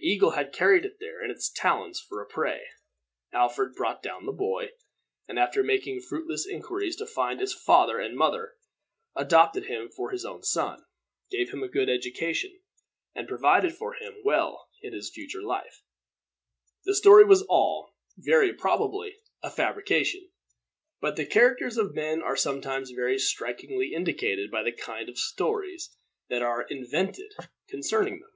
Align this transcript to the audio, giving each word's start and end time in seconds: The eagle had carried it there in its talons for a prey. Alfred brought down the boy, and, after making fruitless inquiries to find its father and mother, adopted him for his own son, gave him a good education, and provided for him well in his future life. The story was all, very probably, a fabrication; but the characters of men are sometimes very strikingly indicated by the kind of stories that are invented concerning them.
The 0.00 0.08
eagle 0.08 0.30
had 0.30 0.54
carried 0.54 0.86
it 0.86 1.00
there 1.00 1.22
in 1.22 1.30
its 1.30 1.50
talons 1.50 2.00
for 2.00 2.22
a 2.22 2.26
prey. 2.26 2.62
Alfred 3.30 3.74
brought 3.74 4.02
down 4.02 4.24
the 4.24 4.32
boy, 4.32 4.70
and, 5.28 5.38
after 5.38 5.62
making 5.62 6.00
fruitless 6.00 6.46
inquiries 6.46 6.96
to 6.96 7.06
find 7.06 7.42
its 7.42 7.52
father 7.52 7.98
and 7.98 8.16
mother, 8.16 8.54
adopted 9.14 9.66
him 9.66 9.90
for 9.90 10.10
his 10.10 10.24
own 10.24 10.42
son, 10.44 10.86
gave 11.30 11.50
him 11.52 11.62
a 11.62 11.68
good 11.68 11.90
education, 11.90 12.58
and 13.14 13.28
provided 13.28 13.74
for 13.74 13.92
him 13.92 14.16
well 14.24 14.70
in 14.80 14.94
his 14.94 15.10
future 15.10 15.42
life. 15.42 15.82
The 16.86 16.94
story 16.94 17.24
was 17.26 17.42
all, 17.42 17.94
very 18.16 18.54
probably, 18.54 19.16
a 19.42 19.50
fabrication; 19.50 20.30
but 21.02 21.16
the 21.16 21.26
characters 21.26 21.76
of 21.76 21.94
men 21.94 22.22
are 22.22 22.34
sometimes 22.34 22.92
very 22.92 23.18
strikingly 23.18 23.92
indicated 23.92 24.50
by 24.50 24.62
the 24.62 24.72
kind 24.72 25.10
of 25.10 25.18
stories 25.18 25.94
that 26.30 26.40
are 26.40 26.62
invented 26.62 27.32
concerning 27.68 28.20
them. 28.20 28.30